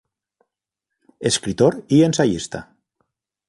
Escritor 1.19 1.85
y 1.87 2.01
ensayista. 2.01 2.73